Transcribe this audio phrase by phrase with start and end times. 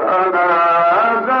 [0.00, 1.40] فنادته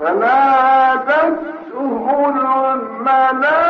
[0.00, 3.69] فلا تسهل الملائكة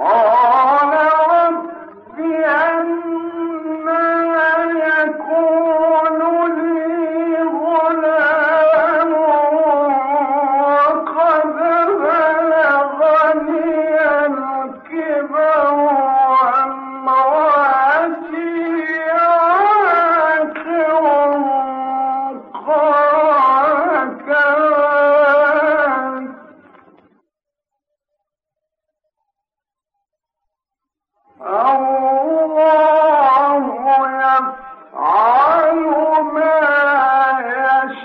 [0.00, 0.37] Oh,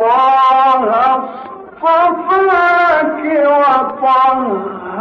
[0.00, 1.20] الله
[1.82, 3.22] اصطفاك
[4.00, 5.00] وطهرك.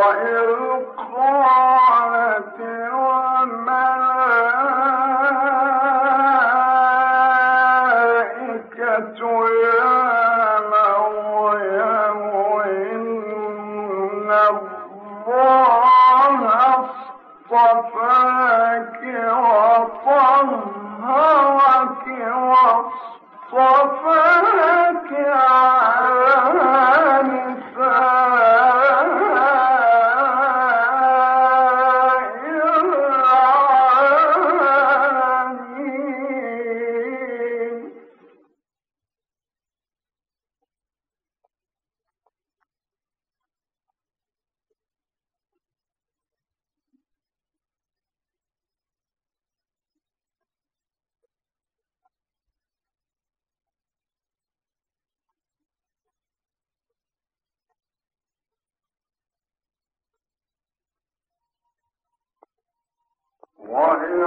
[0.00, 0.82] وإذ
[63.71, 64.23] وإذ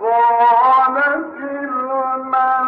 [0.00, 2.59] قالت الملائكة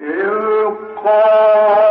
[0.00, 0.30] إذ
[1.04, 1.87] قال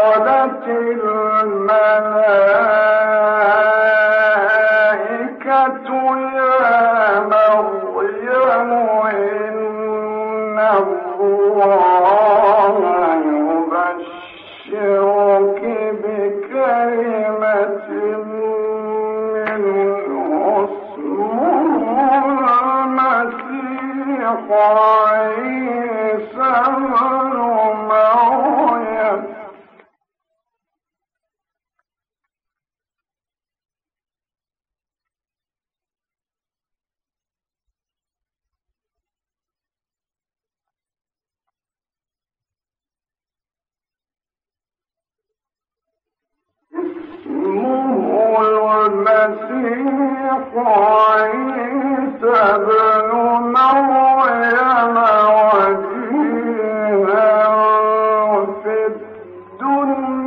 [59.56, 60.25] الدنيا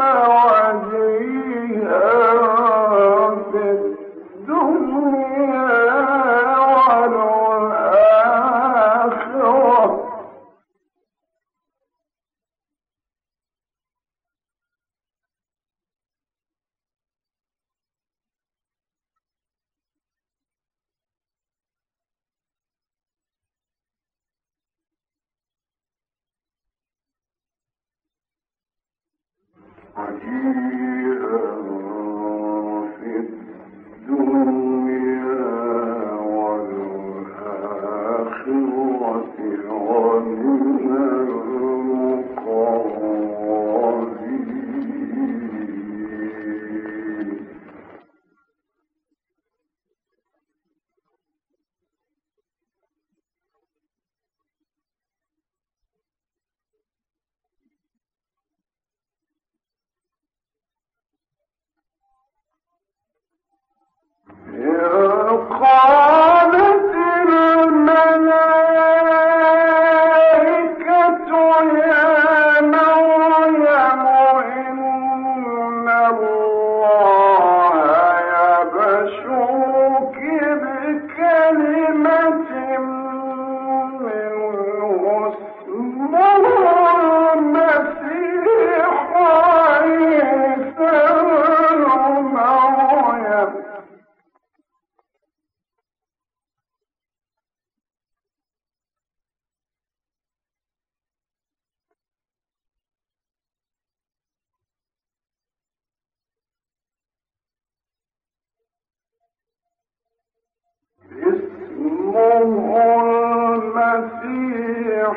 [0.00, 0.39] مريم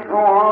[0.02, 0.43] go on.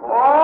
[0.00, 0.37] Oh!